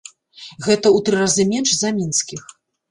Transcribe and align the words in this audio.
Гэта 0.65 0.75
ў 0.75 0.97
тры 1.11 1.21
разы 1.21 1.43
менш 1.53 1.69
за 1.83 1.95
мінскіх! 2.01 2.41